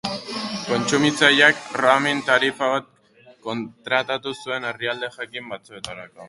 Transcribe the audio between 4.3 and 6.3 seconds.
zuen herrialde jakin batzuetarako.